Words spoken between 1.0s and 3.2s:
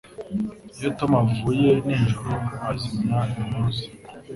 avuye nijoro, azimya